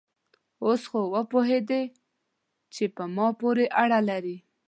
[0.65, 1.83] اوس خو وپوهېدې
[2.73, 4.37] چې په ما پورې اړه لري؟